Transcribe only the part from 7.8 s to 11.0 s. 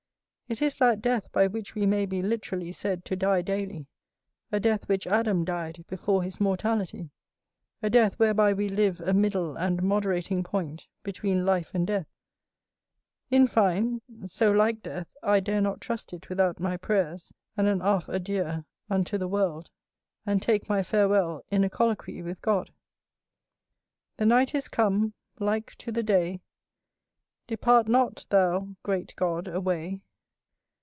a death whereby we live a middle and moderating point